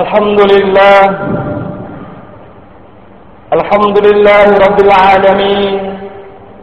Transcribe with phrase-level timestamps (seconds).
[0.00, 1.00] الحمد لله.
[3.52, 5.98] الحمد لله رب العالمين.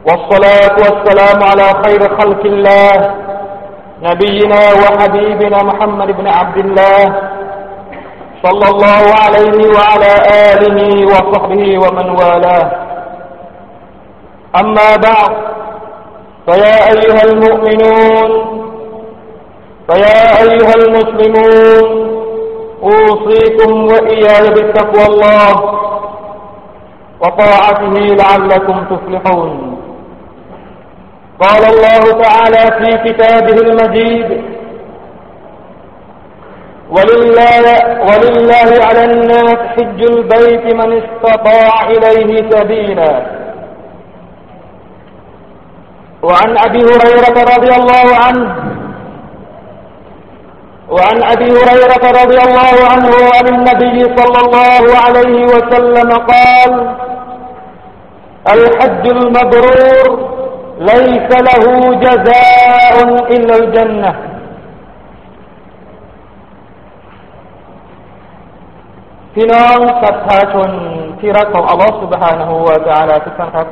[0.07, 2.93] والصلاة والسلام على خير خلق الله
[4.01, 7.03] نبينا وحبيبنا محمد بن عبد الله
[8.43, 10.13] صلى الله عليه وعلى
[10.49, 10.79] آله
[11.11, 12.67] وصحبه ومن والاه.
[14.61, 15.31] أما بعد
[16.47, 18.29] فيا أيها المؤمنون
[19.89, 22.08] فيا أيها المسلمون
[22.83, 25.79] أوصيكم وإياي بتقوى الله
[27.21, 29.79] وطاعته لعلكم تفلحون.
[31.41, 34.43] قال الله تعالى في كتابه المجيد
[36.89, 37.65] ولله,
[38.07, 43.39] ولله على الناس حج البيت من استطاع إليه سبيلا.
[46.23, 48.55] وعن أبي هريرة رضي الله عنه
[50.94, 56.72] وعن أبي هريرة رضي الله عنه عن النبي صلى الله عليه وسلم قال
[58.54, 60.06] الحج المبرور
[60.78, 61.64] ليس له
[62.06, 62.94] جزاء
[63.34, 64.12] إلا الجنة
[69.34, 70.70] في พี่น้องศรัทธาชน
[71.18, 73.66] ที่รักของอัลลอฮฺ سبحانه และ تعالى ทุกท่านครับ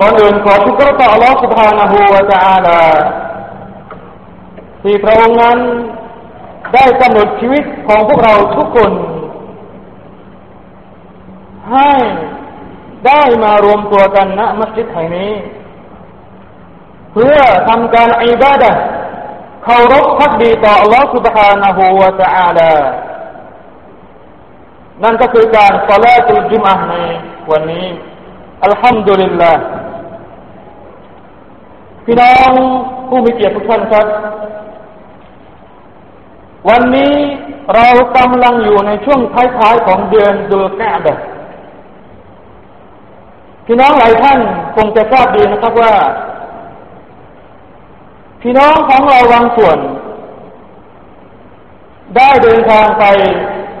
[0.00, 2.78] ก่อนอื่นขอชุกรต่ออัลลอฮฺ سبحانه และ تعالى
[4.82, 5.58] ที่พระองค์นั้น
[6.74, 8.92] ได้กำหนดชีวิตของพวกเราทุกคน
[11.70, 11.90] ให้
[13.06, 15.32] ได้มารวมตัวกันณมัสยิดแห่งนี้
[17.12, 18.72] เพื่อทำการอิบาดะ
[19.64, 22.72] เคารพพักดีต่อ Allah سبحانه และ تعالى
[25.02, 26.94] นั่นก็คือการสลาตุลจุมอะใน
[27.50, 27.86] วันนี้
[28.64, 29.64] อัลฮัมดุลิลลาห์
[32.04, 32.50] พี่น้อง
[33.08, 34.06] ผู้มีเกียรติทุกท่านครับ
[36.67, 37.13] วันนี้
[37.75, 37.87] เรา
[38.17, 41.15] กำลังอยู่ในช่วงท้ายๆของเดือนดุลกาดะ
[43.65, 44.39] พี่น้องหลายท่าน
[44.75, 45.93] คงจะทราบดีนะครับว่า
[48.41, 49.77] พี่น้องของเราบางส่วน
[52.15, 53.05] ได้เดินทางไป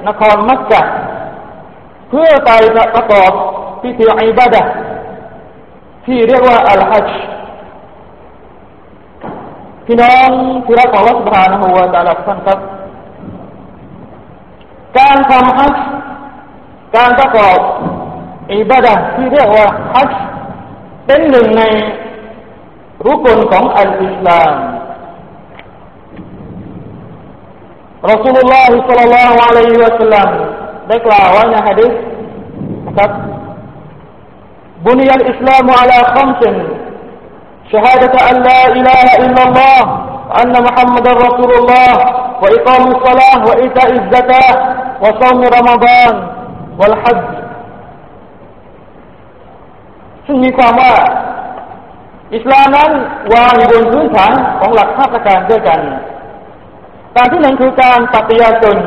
[0.07, 0.81] นครมักกะ
[2.09, 2.51] เพื่อไป
[2.95, 3.31] ประกอบ
[3.81, 4.63] พิธีอิบาดะ
[6.05, 7.09] ที่เรียกว่าอัลฮัจ
[9.91, 10.29] พี่น้อง
[10.65, 12.59] ที่รักของวัสบานหัวดาลับท่านครับ
[14.97, 15.73] การทำฮัจ
[16.95, 17.59] การประกอบ
[18.53, 20.09] อิบาดะที่เรียกว่าฮัจ
[21.05, 21.63] เป็นหนึ่งใน
[23.05, 24.53] รุกนของอัลอิสลาม
[28.09, 30.29] รอสูลุลลอฮิสัลลัลลอฮุอะลัยฮิวะสัลลัม
[30.87, 31.91] ได้กล่าวไว้ในฮะดิษ
[32.97, 33.11] ครับ
[34.85, 36.55] บุนีอัอิสลามอัลาคัมซิน
[37.72, 39.80] شهادة أن لا إله إلا الله
[40.30, 41.90] وأن محمد رسول الله
[42.42, 44.54] وإقام الصلاة وإيتاء الزكاة
[45.02, 46.14] وصوم رمضان
[46.80, 47.24] والحج
[50.26, 50.94] ซึ่งมีความว่า
[52.34, 52.90] อิสลามนั้น
[53.34, 55.80] วางอยู่บนพื้นฐานของหลักห้าประการด้วยกัน
[57.16, 58.78] การที่หนึ่งคือการปฏิญาณตน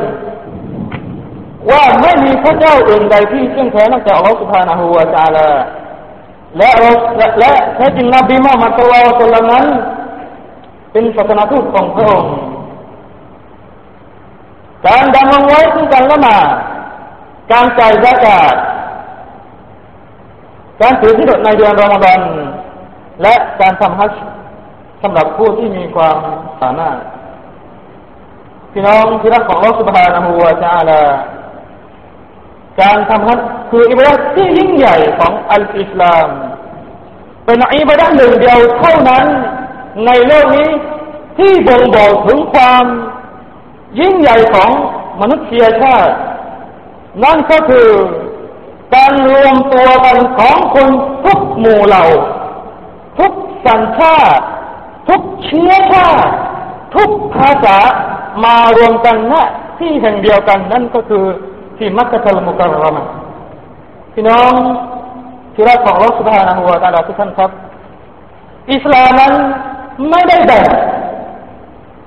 [1.69, 5.49] ว่าไม่มีพระเจ้าอื่นใดที่เชื่อแท้นอกจากอัลลอฮฺสุบฮานาหูวาจาลา
[6.58, 6.90] และเรา
[7.38, 9.64] และแท้จริงนบีมุฮัมมัดสุลตัลนั้น
[10.92, 12.32] เป็นศาสนาทูตของพระองค์
[14.86, 16.36] การดำรงไว้ซึ่งการละมา
[17.52, 18.54] การจ่ายซากาต
[20.80, 22.20] การถือที่ดในเดือนรอมฎอน
[23.22, 24.22] และการทำฮัจจ์
[25.02, 26.16] สำหรับผู้ที่มีความ
[26.60, 26.96] สามารถ
[28.72, 31.00] พี่น้องที่รักของลลอสุบฮานะฮูวะตะาลา
[32.80, 36.28] การทำฮัจญ์คืออิบาดะที่ยิ่งใหญ่ของอัลอิสลาม
[37.44, 39.26] เป็นอิบาดะหนึ่งเดียวเท่านั้น
[40.06, 40.70] ในโลกนี้
[41.38, 42.84] ที่บ่งบอกถึงความ
[44.00, 44.70] ยิ่งใหญ่ของ
[45.20, 46.14] มนุษยชาติ
[47.24, 47.88] นั่นก็คือ
[48.94, 50.88] การรวมตัวกันของคน
[51.24, 52.04] ทุกหมู่เหล่า
[53.18, 53.32] ทุก
[53.66, 54.44] สัญชาติ
[55.08, 56.32] ทุกเชื้อชาติ
[56.94, 57.78] ทุกภาษา
[58.44, 59.34] มารวมกันณ
[59.78, 61.24] ที่แห่งเดียวกันนั่นก็คือ
[61.82, 63.04] ที่มักกะตัลมุการรามะ
[64.14, 64.52] พี่น้อง
[65.54, 67.50] ที่รักของเราสุภานะฮัวตาลาทุกท่านครับ
[68.74, 69.32] อิสลามนั้น
[70.10, 70.66] ไม่ได้แบ่ง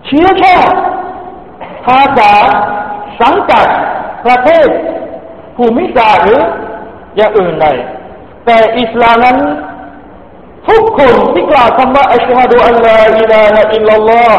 [0.06, 0.76] เชื้อชาติ
[1.86, 2.32] ภาษา
[3.22, 3.68] สังกัด
[4.26, 4.68] ประเทศ
[5.58, 6.42] ภูมิศาสตร์หรือ
[7.16, 7.68] อย่างอื่นใด
[8.46, 9.38] แต่อิสลามนั้น
[10.68, 14.36] ทุกคนที่กล่าวคำว่าอัชฮะดูอัลลอฮฺอิลาฮะอิลลัลลอฮฺ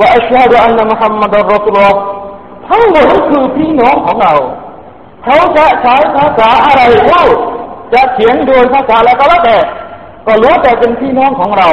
[0.00, 1.96] วะอัชฮะดูอันนะมุฮัมมัดอัลรอสุลลอฮฺ
[2.68, 4.34] ทั้งหมดคือพี่น้องของเรา
[5.24, 7.24] เขาจะใช้ภาษาอะไรเล่า
[7.92, 9.56] จะเขียนโดยภาษาอะไรก็แล้วแต่
[10.26, 11.68] ก็ล้วนแต่เป็นพี่น้องของเรา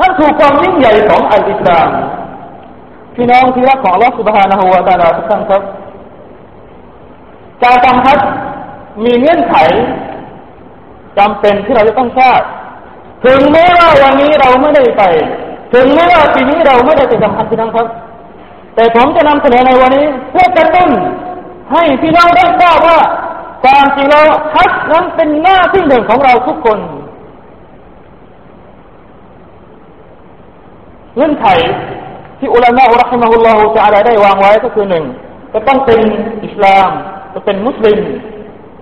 [0.00, 1.88] นั่นคือความยิ่งใหญ่ของอัลอิสลาม
[3.16, 5.62] พี่น้องที่รักของอัลลอฮฺสุบฮานะฮูวาตาลาทุกท่านครับ
[7.62, 8.18] การทำฮัจ
[9.04, 9.54] มีเงื่อนไข
[11.18, 12.40] จำเป็นที่เราจะต้องทราบ
[13.24, 15.02] ถึงแม้ว่าวันนี้เราไม่ได้ไป
[15.74, 17.86] ถึงแม้ว่าปีนี้เราไม่ได้ไปทำฮัจพี่น้องครับ
[18.74, 20.90] แต่ผมจะนำเสนอในวันนี้ เพื่อกระตุ้น
[21.72, 23.00] ให้พี่น้องได้ทราบว่า
[23.62, 24.24] ความจริงแล้ว
[24.54, 26.78] ฮัจนั้นเป็นหน้าที่หนึ่งของเราทุกคน
[31.16, 31.46] เงื่อนไข
[32.38, 35.04] ที่อุลามะอัลฮฺมะฮุลลอฮฺจะอะไรได้วางไว้ก็คือหนึ่ง
[35.54, 36.00] จะต้องเป็น
[36.44, 36.88] อิสลาม
[37.34, 38.00] จะเป็นมุสลิม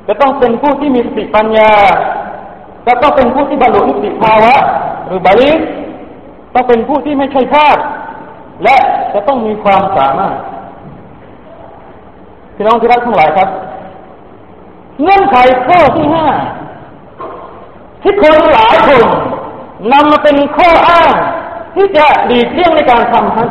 [0.08, 1.72] จะต้องเป็นผู้ที่มีสติปัญญา
[2.86, 4.54] จะต้องเป็นผู้ที่บรรลุนิติภาวะ
[5.06, 5.60] หรือบาลิส
[6.54, 7.78] ต้องเป็นผู้ที่ไม่ใช่ทาส
[8.64, 8.76] และ
[9.14, 10.36] จะต้องมีความสามารถ
[12.55, 13.49] พี่น้องที่รักทั้งหลายครับ
[15.01, 15.35] เงื่อนไข
[15.67, 16.27] ข้อที่ห้า
[18.01, 19.03] ที่คนหลายคน
[19.93, 21.11] นำมาเป็นข้ออ้าง
[21.75, 23.49] ที่จะดีเลี่ยงในการทำฮัจ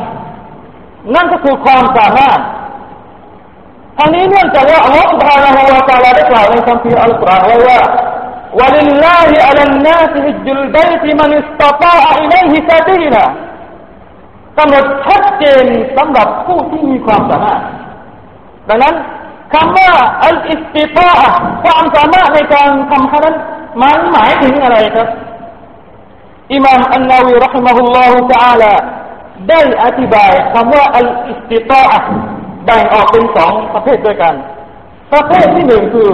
[1.15, 2.41] นั่นก็คือความสามารถ
[3.97, 7.81] ทางนี้เนื่องจากว่าอัลลอฮฺ سبحانه และ تعالى ได้กล่าวในคัมภีร์อัลกุรอานไว้ว่า
[8.59, 13.27] ولله على الناس حج البيت من استطاع إليه سبيلا
[14.59, 15.67] กำหนดชัดเจน
[15.97, 17.61] สำหรับผู้ที่มีความสามารถ
[18.69, 18.95] ดังนั้น
[19.54, 19.89] คำว่า
[20.24, 21.10] อัลอิสติตา
[21.63, 23.36] ความสามารถในการทำขนั้น
[23.81, 25.07] มันหมายถึงอะไรครับ
[26.54, 28.74] อิมามอันนาวีรหิมะฮุลลอฮุตะอาลา
[29.50, 31.83] ได้อธิบายคำว่าอัลอิสติตา
[32.65, 34.33] แบ่งออกเป็นสองประเภทด้วยกัน
[35.13, 36.10] ประเภทที่หนึ่งคือ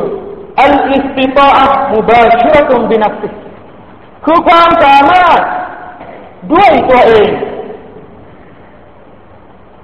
[0.61, 1.49] อัลอิสติตา
[1.93, 3.27] มุบาชิรตุมบินักสิ
[4.25, 5.39] คือความสามารถ
[6.53, 7.29] ด้วยตัวเอง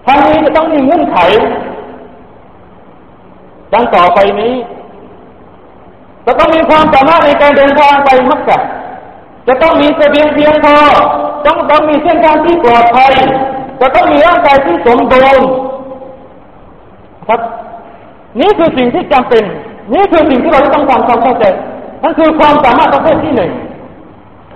[0.05, 1.17] ทางนี้จะต้องมีเงื่อนไข
[3.73, 4.53] ดังต่อไปนี้
[6.25, 8.59] จะต้องมีความสามารถในการเดินทางไปมักกะ
[9.47, 10.77] จะต้องมีเสบียงเพียงพอ
[11.45, 13.13] ต้องต้องมีเส้นทางที่ปลอดภัย
[13.81, 15.49] จะต้องมีร่างกายที่สมบูรณ์
[17.27, 17.39] ครับ
[18.39, 19.43] นี่คือสิ่งที่จำเป็น
[19.93, 21.45] นี่คือสิ่งที่เราต้องการความเข้าใจ
[22.03, 23.51] นั่นคือความสามารถประเภทที่หนึ่ง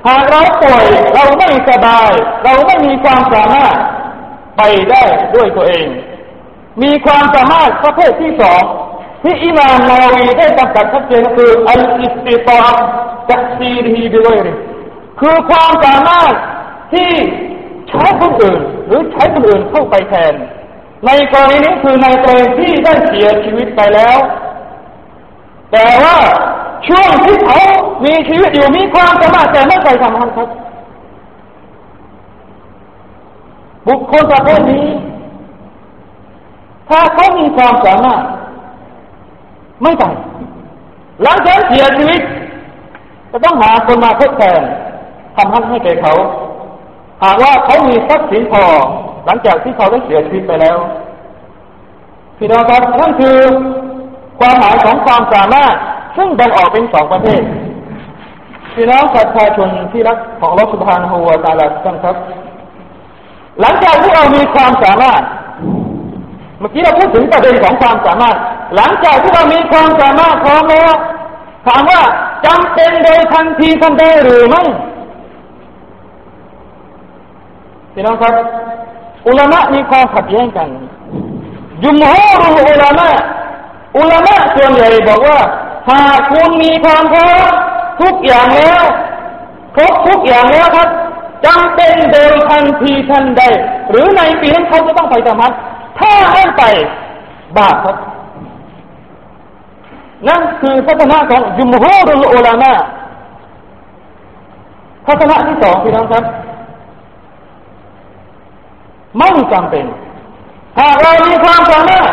[0.08, 2.12] หากเราป่วยเราไม่สบาย
[2.44, 3.76] เราไม่มีความสามารถ
[4.58, 5.04] ไปได้
[5.36, 5.88] ด้วยตัวเอง
[6.84, 8.64] มีความสามารถประเภทที่สอง
[9.24, 12.62] ที่อิมามนาวีได้จำกัดชัดเจนคืออัลอิสติตา
[13.30, 14.54] จักซีรีบิวยริ
[15.20, 16.34] คือความสามารถ
[16.94, 17.12] ที่
[17.90, 20.34] ใช้คนอื่น หรือใช้คนอื่นเข้าไปแทน
[21.06, 24.18] ในกรณีนี้คือในกรณีที่ได้เสียชีวิตไปแล้ว
[25.72, 26.18] แต่ว่า
[26.88, 27.62] ช่วงที่เขา
[28.06, 30.50] มีชีวิตอยู่มีความสามารถแต่ไม่ไปทำงานครับ
[33.88, 34.88] บุคคลประเภทนี้
[36.90, 38.22] ถ้าเขามีความสามารถ
[39.84, 40.04] ไม่ไป
[41.24, 42.22] หลังจากเสียชีวิต
[43.32, 44.62] จะต้องหาคนมาทดแทน
[45.36, 46.14] ทำให้ให้แก่เขา
[47.24, 48.64] หากว่าเขามีทรัพย์สินพอ
[49.26, 50.78] หลังจากที่เขาได้เสียชีวิตไปแล้ว
[52.38, 53.38] พี่น้องครับนั่นคือ
[54.40, 55.76] ความหมายของความสามารถ
[56.18, 57.42] ซึ่งแบ่งออกเป็นสองประเภท
[58.76, 62.16] พี่น้องประชาชนที่รักของรัฐบาลฮัวตาลาท่านครับ
[63.62, 65.22] หลังจากที่เรามีความสามารถ
[66.60, 68.38] เมื่อกี้เราพูดถึงประเด็นของความสามารถ
[68.76, 70.94] หลังจากที่เรามีความสามารถพร้อมแล้ว
[71.68, 72.02] ถามว่า
[72.46, 74.64] จำเป็นโดยทันทีทันใดหรือไม่
[77.94, 78.34] พี่น้องครับ
[79.28, 80.70] อุลามะมีความขัดแย้งกัน
[81.84, 83.10] ยุมฮูรุอุลามะ
[83.98, 85.40] อุลามะส่วนใหญ่บอกว่า
[85.90, 87.52] หากคุณมีความพร้อม
[88.02, 88.84] ทุกอย่างแล้ว
[89.76, 90.90] ครบทุกอย่างแล้วครับ
[91.46, 93.42] จำเป็นโดยทันทีทันใด
[93.90, 95.50] หรือในปีนั้นเขาจะต้องไปธรรมะ
[96.00, 96.64] ถ้าไม่ไป
[97.58, 97.96] บาปครับ
[100.28, 102.72] นั่นคือทัศนะของยุมฮูรุอุลามะ
[105.08, 106.24] ทัศนะที่สองพี่น้องครับ
[109.18, 109.86] ไม่จำเป็น
[110.80, 112.12] หากเรามีความสามารถ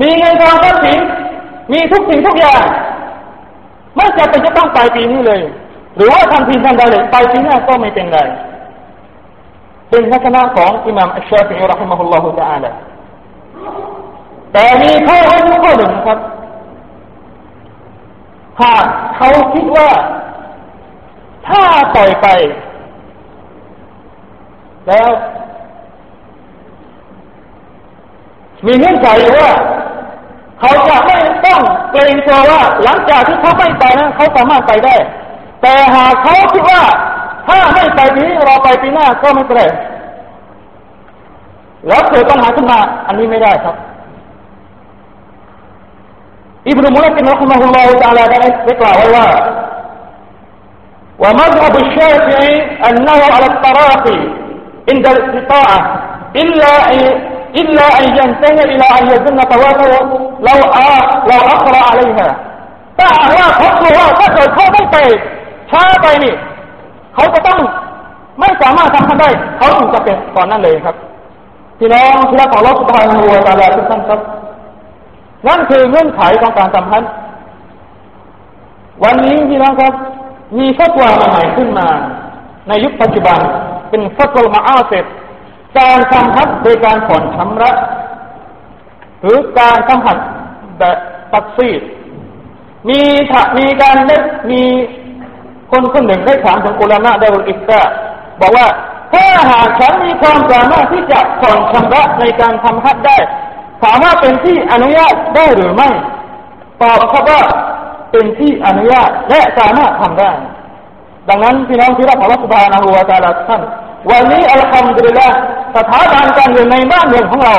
[0.00, 0.98] มีเงินทองทรัพย์สิน
[1.72, 2.62] มีทุกสิ่งทุกอย่าง
[3.96, 5.40] ไม่จำเป็นจะต้องไปปีนี้เลย
[5.96, 8.20] หรือว่าทำทีทันใดเลยไปปีหน้าก็ไม่เป็นไร
[9.90, 12.70] เป็นทัศนะของอิหม่ามอัชชาฟิอิรหิมะฮุลลอฮุตะอาลา
[14.52, 16.18] แต่มีข้อห้ามข้อหนึ่งครับ
[18.60, 18.84] หาก
[19.16, 19.88] เขาคิดว่า
[21.48, 21.62] ถ้า
[21.94, 22.26] ปล่อยไป
[24.88, 25.08] แล้ว
[28.66, 29.50] มีเงื่อนไขว่า
[30.60, 31.16] เขาจะไม่
[31.46, 31.60] ต้อง
[31.92, 34.94] เกรงกลัวว่า หลังจากที่เขาไม่ไปนะเขาสามารถไปได้
[35.62, 36.82] แต่หากเขาคิดว่า
[37.46, 39.64] ถ้าไม่ไปปีนี้เราไปปีหน้าก็ไม่เป็นไร
[41.88, 43.74] แล้วเกิดปัญหาขึ้นมา อันนี้ไม่ได้ครับ
[46.66, 48.20] ابن ملك رحمه الله تعالى
[48.72, 49.28] اقرأ والله
[51.18, 54.20] ومذهب الشافعي أنه على التراخي
[54.92, 55.78] عند الاستطاعة
[56.36, 56.98] إلا أن
[57.60, 59.92] إلا أن ينتهي إلى أن يزن طوافه
[60.40, 62.28] لو آه لو أقرأ عليها.
[62.96, 64.96] แต่ว่าเขากลัวว่าถ้าเกิดเขาไม่ไป
[65.70, 66.34] ช้าไปนี่
[67.14, 67.58] เขาจะต้อง
[68.40, 69.28] ไม่สามารถทำได้
[69.58, 70.96] เขาถึงจะเป็นตอนนั้นเลยครับ
[71.78, 74.20] พี่น้องที่รักของเราสุดท้ายนะวัวตาลาทุกท่านครับ
[75.46, 77.10] นั่นคือเงื่อนไขของการสัมพันธ์
[79.04, 79.94] วันนี้พี่น้องครับ
[80.58, 81.88] มีฟัตวาใหม่ขึ้นมา
[82.68, 83.38] ในยุคปัจจุบัน
[83.90, 85.04] เป็นฟัตวามาอ้าเซต
[85.78, 87.72] การสัมพันธ์โดยการผ่อนชำระ
[89.22, 90.16] หรือการสัมผัส
[90.78, 90.96] แบบ
[91.32, 91.80] ตัดซีด
[92.88, 93.00] มี
[93.58, 94.16] มีการได้
[94.50, 94.62] มี
[95.70, 97.82] คนคนหนึ่งได้ถามถึงอุลามะได้บุอิสระ
[98.40, 98.66] บอกว่า
[99.12, 103.16] ถ้าหากฉันมีความสามารถที่จะผ่อนชำระในการทำฮัจได้
[103.82, 105.88] ถามว่าเป็นที่อนุญาตได้หรือไม่
[106.82, 107.40] ตอบเขาว่า
[108.12, 110.30] เป็นที่อนุญาตและสามารถทำได้
[111.28, 113.62] ดังนั้นพี่น้องที่รักของรัฐบาลนะฮูวาตาลาท่าน
[114.10, 115.28] วันนี้อัลฮัมดุลิลละ
[115.76, 117.56] สถาบันการเงินในบ้านเมืองของเรา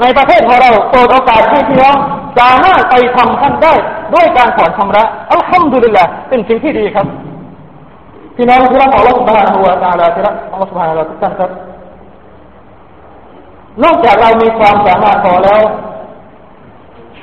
[0.00, 1.96] ในประเทศของเราเปิดโอกาสให้พี่น้อง
[2.38, 3.74] สามารถไปทำท่านได้
[4.14, 7.06] ด้วยการผ่อนชำระอัลฮัมดุลิลละเป็นสิ่งที่ดีครับ
[8.36, 11.50] พี่น้องที่รักของรัฐบาลนะฮูวาตาลาที่รักของรัฐบาลเราทุกท่านครับ
[13.82, 15.62] นอกจากเรามีความสามารถพอแล้ว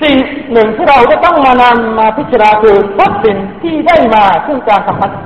[0.01, 0.15] สิ่ง
[0.51, 5.19] หนึ่งที่เราจะต้องมานำมาพิจารณาคือทรัพย์สินที่ได้มาซึ่งการสัมพันธ์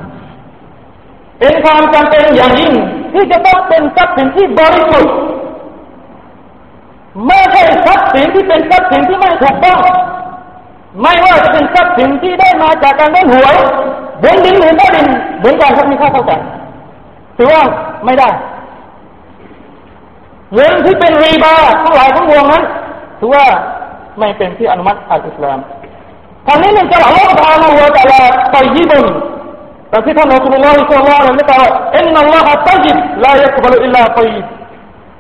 [1.40, 2.74] เป็นความจำเป็นอย่างยิ่ง
[3.14, 5.16] ที่จะต้องเป็นทรัพย์สินที่บริสุทธิ์
[7.28, 9.80] ไม่ใช่ทรัพย์สินที่เป็นทรัพย์สินที่ไม่ถูกต้อง
[11.02, 13.56] ไม่ว่าจะเป็นทรัพย์สินที่ได้มาจากการเล่นหวย
[14.24, 16.40] บนดินหรือใต้ดินเหมือนกันครับมีค่าเท่ากัน
[17.38, 17.64] ถือว่า
[18.06, 18.30] ไม่ได้
[20.56, 22.64] เงินที่เป็นรีบาทั้งหลายทั้งปวงนั้น
[23.20, 23.46] ถือว่า
[24.20, 25.60] ไม่เป็นที่อนุมัติอัลอิสลาม
[26.48, 28.22] ทางนี้หนึ่งจะอัลอฮฺตาลาหัวตาลา
[28.56, 29.06] ตยิบุน
[29.90, 31.66] แต่ที่ท่านอัลลอฮฺสุลลัลสุลลัลนั้นกล่าว
[31.98, 34.46] อินนัลลอฮฺตยิบลายักบลุอิลลาตยิบ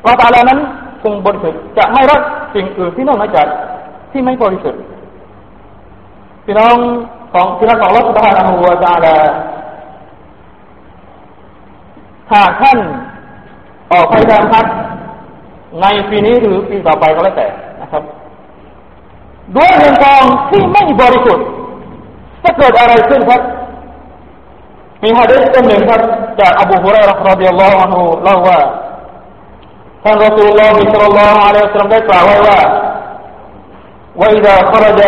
[0.02, 0.60] อัลลอฮฺตาลานั้น
[1.04, 2.22] ทรงบริสุทธิ์จะไม่รับ
[2.54, 3.48] สิ่งอื่นที่นอกจาก
[4.12, 4.82] ที่ไม่บริสุทธิ์
[6.46, 6.76] พี่น้อง
[7.34, 9.18] ของพี่น้องของอัลลอฮฺสุบฮานะฮูวะตาลา
[12.34, 12.80] หากท่าน
[13.94, 14.66] ออกไปทำพัด
[15.81, 17.49] ในปีนี้หรือปีต่อไปก็แล้วแต่
[17.83, 18.03] นะครับ
[19.57, 21.47] ด้วยเงินทองที่ไม่บริสุทธิ์
[22.45, 23.41] จะเกิดอะไรขึ้นครับ
[25.03, 26.01] มีฮะดีษคนหนึ่งครับ
[26.41, 28.61] จากอบูฮุไรร์รดิยัลลอฮุอันฮุเล่าว่า
[30.05, 32.59] ท่านรอสูลุลลอฮิศ็อลลัลลอฮุอะลัยฮิวะซัลลัมได้กล่าวไว้ว่า
[34.21, 35.01] وإذا خرج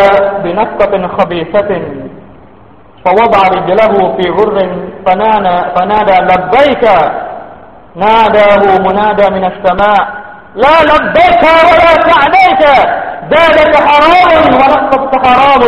[0.43, 1.71] بنفقة خبيثة
[3.05, 4.57] فوضع رجله في غر
[5.05, 6.83] فنادى, فنادى لبيك
[7.95, 10.01] ناداه منادى من السماء
[10.57, 12.61] لا لبيك ولا سعديك
[13.33, 15.63] ذلك حرام ونقصت حرام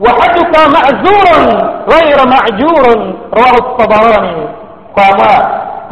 [0.00, 1.26] وحدك معزور
[1.94, 2.84] غير معجور
[3.38, 4.36] رواه الطبراني
[4.96, 5.34] ความว่า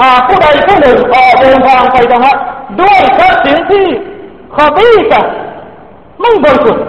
[0.00, 2.32] หากผู้ใดผู้หนึ่งออกเดินทางไปธรรมะ
[2.80, 3.86] ด้วยทรัพย์สินที่
[4.54, 5.24] ขอบี้กัน
[6.20, 6.84] ไม่บริสุทธิ์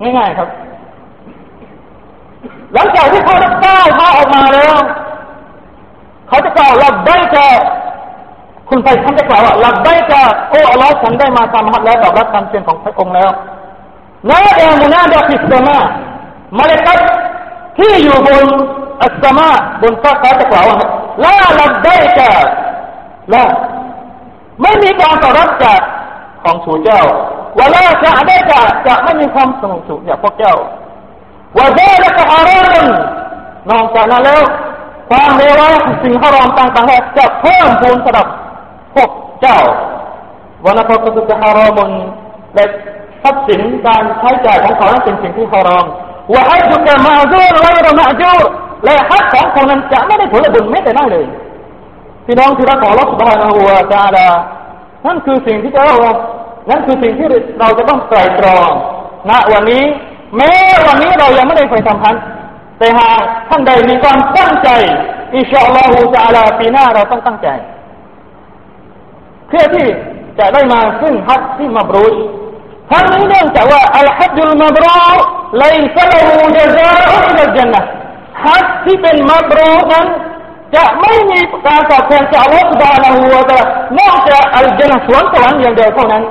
[0.00, 0.48] ง่ายๆครับ
[2.74, 4.47] หลังจากที่เขาได้ก้าวเท้าออกมาแล้ว เขา
[8.79, 13.29] คุณไปท่านจะกล่าวว่าหลับได้จะโอ้อัลลอฮ์ฉันได้มาทำฮัดแล้วตอบรับคำเชิญของพระองค์แล้ว
[14.29, 15.77] นาดามุนาดาฟิสมา
[16.57, 16.99] มาเลกัต
[17.77, 18.45] ที่อยู่บน
[19.03, 19.49] อัสมา
[19.81, 20.77] บนฟ้าเขาจะกล่าวว่า
[21.23, 22.29] ลาหลับได้จะ
[23.33, 23.43] ละ
[24.61, 25.79] ไม่มีการตอบรับจาก
[26.43, 27.01] ของสูเจ้า
[27.59, 30.55] วลาจะได้จะจะไม่มีความสงบสุขจากพวกเจ้า
[31.57, 32.85] ว่าเดละกะฮารอน
[33.69, 34.41] นอกจากนั้นแล้ว
[35.09, 38.27] ความเลวร้ายสิ่งฮารอมต่างๆจะเพิ่มพูนสำหรับ
[38.95, 39.09] พวก
[39.41, 39.59] เจ้า
[40.65, 41.89] วนาพกุจะฮารอมุน
[42.55, 42.65] และ
[43.23, 45.85] ทรัพย์สินการใช้จ่ายของเขานั้นเป็นสิ่งที่ฮารอม
[46.33, 48.33] ว่าให้ทุกมาจูรไว้เรามาจู
[48.85, 51.25] และฮักของคนนั้นจะไม่ได้ผลบุญแม้แต่น้อยเลย
[52.25, 54.27] พี่น้องที่รักของรัฐบาลหัวจาดา
[55.05, 55.95] นั่นคือสิ่งที่เรา
[56.69, 57.27] นั่นคือสิ่งที่
[57.59, 58.69] เราจะต้องไตรตรอง
[59.29, 59.83] ณวันนี้
[60.37, 60.51] แม้
[60.87, 62.15] วันนี้เรายังไม่ได้ไปทำพัน
[62.79, 64.69] แต่หากท่านใดมีความตั้งใจ
[65.35, 67.47] อิชาอัลลอฮฺจะอาลาปีหน้าเราต้องตั้งใจ
[69.49, 69.87] เพื่อที่
[70.39, 72.15] จะได้มาซึ่งฮัจที่มาบรูช
[72.91, 74.91] ทั้งนี้เนื่องจากว่าอัลฮัจญุลมาบรู
[75.57, 77.81] เลยสละหูยะซาอุอิลจันนะ
[78.45, 80.07] ฮัจที่เป็นมาบรูนั้น
[80.75, 83.59] จะไม่มีการตอบแทนจากอัลลอฮฺสุบานะฮูวะตะ
[83.99, 86.23] นอกจากอัลจันนะสวนสวรรค์อย่างเดียวเท่านั้น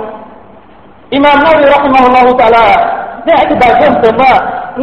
[1.14, 2.66] อิมามนาวีรักมะฮุลลอฮฺตะลา
[3.24, 4.34] ได้อธิบายเพิ่มเติมว่า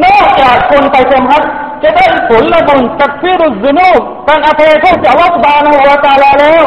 [0.05, 1.43] นอกจากคนไปเต็มฮัจ
[1.83, 6.63] จะได้ผลละบุญตักฟิรุสซุนูบการอภัยโทษจากอัลลอฮฺสุบานะฮูวะตะลาแล้ว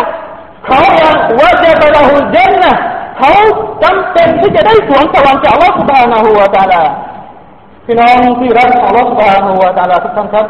[0.69, 2.75] เขายังว่าจะไปละหุเจนนะ
[3.19, 3.33] เขา
[3.83, 6.83] จำเป็นที่จะได้สวนสวรรค์จากอัลลอฮฺสุบฮานาหูวาตาลา
[7.85, 10.47] พี่น้องที่รักของอัลลอฮฺสุบฮานาหูวาตาลาทุกท่านครับ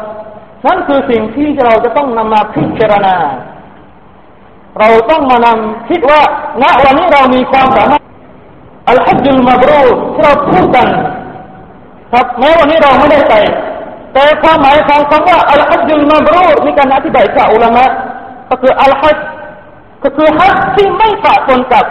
[0.65, 3.15] นั่นคือสิ่งที่เราจะต้องนำมาพิจารณา
[4.79, 6.21] เราต้องมานำคิดว่า
[6.61, 8.03] ณวันนี้เรามีความสามารถ
[8.89, 9.81] อัลฮัจุลมาบรู
[10.13, 10.87] ที่เราพูดกัน
[12.11, 13.39] ครับแม้วันนี้เราไม่ได้ใส่
[14.13, 17.85] แต่ความหมายของคำว่าอัลฮัจจุลมาบรูมีการอธิบายจากอุลามะ
[18.49, 19.17] ก็คืออัลฮัจ
[20.03, 21.85] ก็คือฮัจที่ไม่ปะปนกับ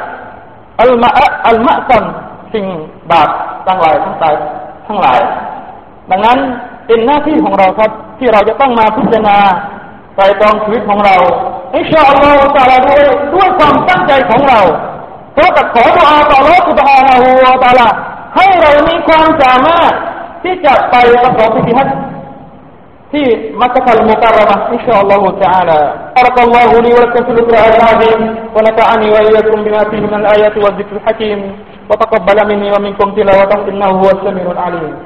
[0.81, 1.11] อัลมา
[1.47, 2.05] อัลมะซัน
[2.53, 2.67] สิ่ง
[3.11, 3.29] บาป
[3.67, 4.35] ทั้งหลายทั้งหลาย
[4.87, 5.19] ทั้งหลาย
[6.11, 6.39] ดังนั้น
[6.87, 9.39] เป็นหน้าที่ของเราครับที่เราจะต้องมาพิจารณา
[10.17, 11.17] ใจตรองชีวิตของเรา
[11.75, 13.03] อินชาอัลลอฮฺตาลาด้วย
[13.35, 14.61] ด้วยความตั้งใจของเรา
[15.35, 17.89] เพราะแต่ขอดุอาต่อรัสุบฮานาหูวตาลา
[18.37, 19.93] ให้เรามีความสามารถ
[20.43, 21.89] ที่จะไปประกอบพิธีฮัจ
[23.13, 23.23] في
[23.57, 24.57] مكة المكرمة.
[24.75, 25.81] إن شاء الله تعالى.
[26.17, 28.21] بارك الله لي ولكم في الأسرة العظيم
[28.55, 31.41] ونفعني وإياكم بما فيه من الآيات والذكر الحكيم
[31.91, 34.97] وتقبل مني ومنكم تلاوته إنه هو السميع العليم.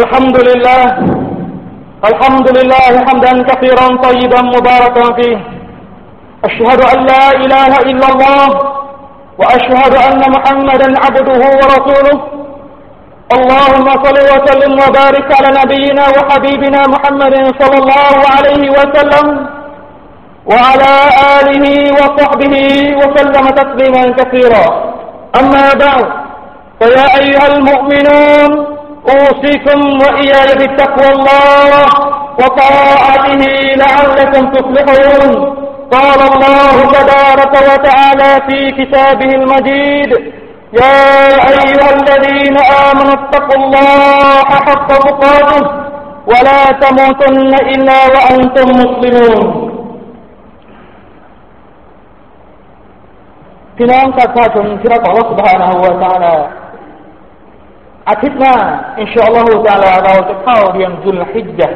[0.00, 0.82] الحمد لله
[2.10, 5.38] الحمد لله حمدا كثيرا طيبا مباركا فيه.
[6.44, 8.69] أشهد أن لا إله إلا الله
[9.40, 12.18] وأشهد أن محمدا عبده ورسوله.
[13.36, 19.26] اللهم صل وسلم وبارك على نبينا وحبيبنا محمد صلى الله عليه وسلم
[20.50, 20.94] وعلى
[21.38, 21.66] آله
[21.98, 22.54] وصحبه
[23.00, 24.66] وسلم تسليما كثيرا.
[25.40, 26.06] أما بعد
[26.80, 28.50] فيا أيها المؤمنون
[29.14, 31.84] أوصيكم وإياي بتقوى الله
[32.40, 33.42] وطاعته
[33.82, 35.59] لعلكم تفلحون.
[35.95, 40.11] قال الله تبارك وتعالى في كتابه المجيد
[40.73, 41.01] يا
[41.53, 45.61] أيها الذين آمنوا اتقوا الله حق تقاته
[46.31, 49.65] ولا تموتن إلا وأنتم مسلمون
[53.77, 56.35] พี่น้องประชาชนที่รักของรัฐบาลนะฮะวะตาลา
[58.09, 58.55] อาทิตย์หน้า
[58.99, 61.69] อินชาอัลลอฮฺตาลาเราจะเข้าเรียนจุลฮิจญะ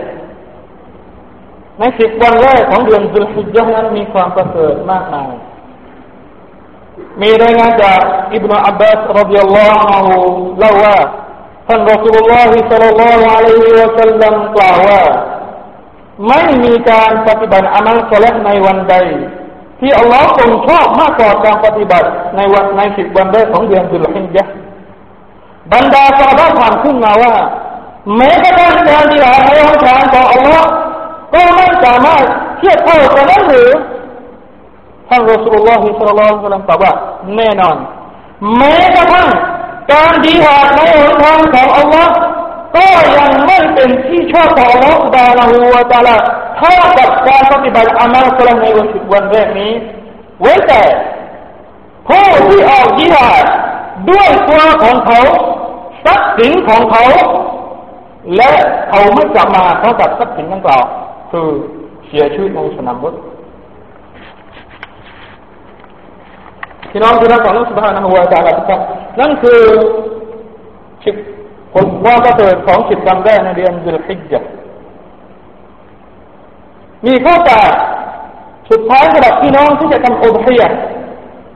[1.79, 5.33] ในสิบวันแรกของเดือนจุลฮิจญะนั้นมีความประเสริฐมากมาย
[7.23, 8.01] มีรายงานจาก
[8.35, 10.09] อิบนาอับบาสรดิยัลลอฮฺอัล
[10.61, 10.99] เล่าว่า
[11.69, 15.03] ท่านรอสุลลอฮิสัลลัลลอฮุอะลัยฮิวะสัลลัมกล่าวว่า
[16.29, 18.95] ไม่มีการปฏิบัติอามัลสละในวันใด
[19.81, 24.45] ที่อัลลอฮ์ทรงชอบมากกว่าการปฏิบัติในวันในสิบวันแรกของเดือนจุลฮิจญะ
[25.73, 27.35] บรรดาชาวบ้านถามขึ้นมาว่า
[28.17, 30.69] แม้กระทั่งการที่หาในห้องทานของอัลลอฮ์
[31.33, 32.25] ก็ไม่สามารถ
[32.59, 33.71] เทียบเท่ากันนั้นหรือ
[35.09, 36.93] ท่านรอสุลลอฮิสัลลัลลอฮุอะลัยฮิวะสัลลัมตอบว่า
[37.37, 37.77] แน่นอน
[38.57, 39.29] แม้กระทั่ง
[39.93, 42.13] การดีหาในหนทางของอัลลอฮ์
[42.77, 42.87] ก็
[43.19, 46.17] ยังไม่เป็นที่ชอบของอัลลอฮ์บาลาหูวะตาลา
[46.57, 49.73] เท่ากับการปฏิบัติอามัลสลัมในวันสิบวันแรกนี้
[50.41, 50.83] เว้นแต่
[52.09, 53.45] ผู้ที่ออกยิหาด
[54.11, 55.21] ด้วยตัวของเขา
[56.05, 57.05] ทรัพย์สินของเขา
[58.37, 58.51] และ
[58.89, 60.85] เขาไม่กลับมาเพราะกับทรัพย์สินดังกล่าว
[61.35, 61.49] คือ
[62.09, 63.15] เสียชีวิตในสนามรบ
[66.91, 68.81] ที่น้องที่รักของลูกสุภาพนะฮุวาจาระครับ
[69.21, 69.61] นั่นคือ
[71.05, 71.15] สิบ
[71.75, 74.35] ผมว่าก็เกิดของสิบวันแรกในเดือนดุลฮิจญ
[77.07, 77.73] มีข้อแตก
[78.71, 80.63] สุดท้ายสำหรับพี่น้องที่จะทำโอุบเฮีย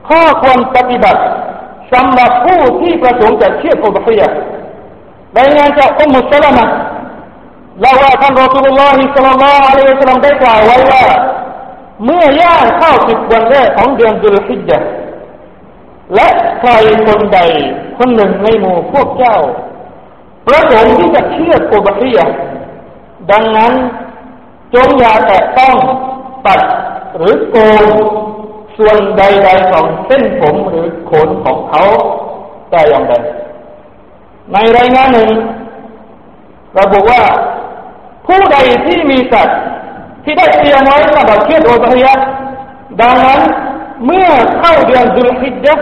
[0.09, 1.21] ข้อควรปฏิบัติ
[1.93, 4.23] สำหรับผู้ที่ประสงค์จะเชื่อโอุบเฮีย
[5.37, 6.67] รางานจะอุมุสลามะ
[7.83, 11.05] ล่าว่าท่านรอสุลลอฮิสัลลัลอะลัยฮิสลลัมได้กล่าวไว้ว่า
[12.05, 14.79] เมื่อย่างเข้าสิบวันแรกของเดือนดุลฮิจญะ
[16.15, 16.27] และ
[16.59, 16.71] ใคร
[17.07, 17.39] คนใด
[17.97, 19.37] คนหนึ่งในหมู่พวกเจ้า
[20.47, 22.25] ประสงค์ที่จะเชื่ออุบฮียะ
[23.31, 23.73] ดังนั้น
[24.73, 25.75] จงอย่าแตะต้อง
[26.45, 26.61] ตัด
[27.17, 27.85] หรือโกง
[28.77, 31.83] ส่วนใดๆของเส้นผมหรือขนของเขา
[32.71, 33.13] แต่อย่างใด
[34.53, 35.29] ในรายงานหนึ่ง
[36.79, 37.21] ระบุว่า
[38.28, 39.58] ผู้ใดที่มีสัตว์
[40.24, 42.14] ที่ได้เตรียมไว้สำหรับเชื่อโดยพยะ
[43.00, 43.40] ดังนั้น
[44.04, 45.74] เมื่อเข้าเดือนดุลฮิจญะ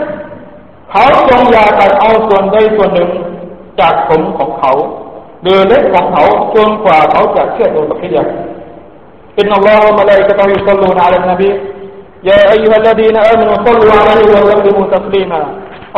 [0.91, 3.09] เขาจงอย่าตัดเอาส่วนใดส่วนหนึ่ง
[3.79, 4.73] จากผมของเขา
[5.41, 8.25] หรือเล็บของเขาจนกว่าเขาจะเชื่อโดยพยะ
[9.41, 11.51] إن الله وملائكته يصلون على النبي
[12.29, 15.39] يا أيها الذين آمنوا صلوا عليه وسلموا تسليما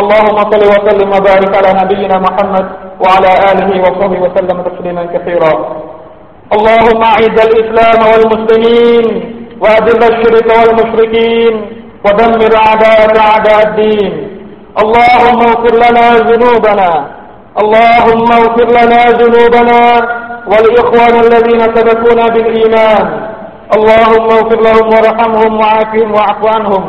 [0.01, 2.65] اللهم صل وسلم وبارك على نبينا محمد
[3.03, 5.53] وعلى آله وصحبه وسلم تسليما كثيرا
[6.56, 9.04] اللهم أعز الإسلام والمسلمين
[9.60, 11.54] وأذل الشرك والمشركين
[12.04, 14.12] ودمر أعداءك أعداء الدين.
[14.82, 16.90] اللهم اغفر لنا ذنوبنا.
[17.62, 19.80] اللهم اغفر لنا ذنوبنا
[20.50, 23.04] والإخوان الذين سبقونا بالإيمان.
[23.76, 26.84] اللهم اغفر لهم وارحمهم وعافهم واعف عنهم.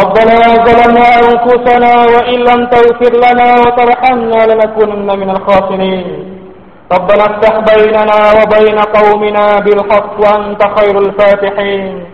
[0.00, 6.06] ربنا ظلمنا أنفسنا وإن لم تغفر لنا وترحمنا لنكونن من الخاسرين.
[6.96, 12.04] ربنا افتح بيننا وبين قومنا بالحق وأنت خير الفاتحين.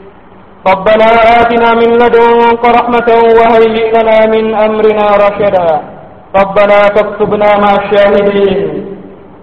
[0.73, 1.09] ربنا
[1.41, 3.09] آتنا من لدنك رحمة
[3.39, 5.71] وهيئ لنا من أمرنا رشدا.
[6.41, 8.61] ربنا تكتبنا مع الشاهدين.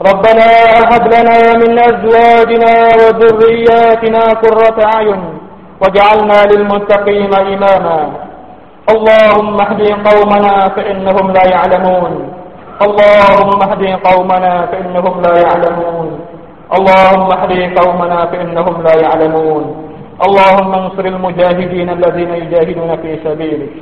[0.10, 0.50] ربنا
[0.92, 5.22] هب لنا من أزواجنا وذرياتنا قرة أعين
[5.82, 8.00] واجعلنا للمتقين إماما.
[8.94, 12.14] اللهم اهد قومنا فإنهم لا يعلمون.
[12.86, 16.08] اللهم اهد قومنا فإنهم لا يعلمون.
[16.78, 19.64] اللهم اهد قومنا فإنهم لا يعلمون.
[20.28, 23.74] اللهم انصر المجاهدين الذين يجاهدون في سبيلك.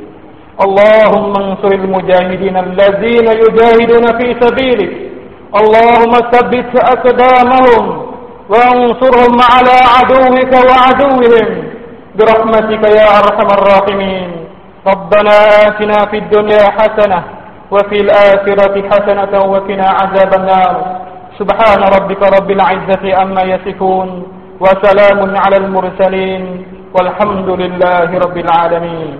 [0.65, 4.93] اللهم انصر المجاهدين الذين يجاهدون في سبيلك.
[5.61, 7.83] اللهم ثبت أقدامهم
[8.51, 11.47] وانصرهم على عدوك وعدوهم.
[12.17, 14.29] برحمتك يا أرحم الراحمين.
[14.91, 15.35] ربنا
[15.67, 17.19] آتنا في الدنيا حسنة
[17.71, 20.75] وفي الآخرة حسنة وقنا عذاب النار.
[21.39, 24.09] سبحان ربك رب العزة أما يصفون
[24.59, 26.43] وسلام على المرسلين
[26.95, 29.11] والحمد لله رب العالمين.